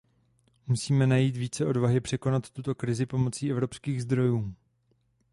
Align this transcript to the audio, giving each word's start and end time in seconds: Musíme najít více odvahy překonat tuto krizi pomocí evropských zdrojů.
Musíme 0.67 1.07
najít 1.07 1.37
více 1.37 1.65
odvahy 1.65 1.99
překonat 2.01 2.49
tuto 2.49 2.75
krizi 2.75 3.05
pomocí 3.05 3.51
evropských 3.51 4.01
zdrojů. 4.03 4.53